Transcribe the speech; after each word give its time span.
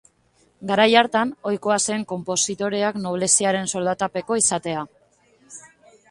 Garai 0.69 0.85
hartan, 1.01 1.33
ohikoa 1.49 1.75
zen 1.89 2.05
konpositoreak 2.11 2.97
nobleziaren 3.03 3.69
soldatapeko 3.73 4.39
izatea. 4.41 4.87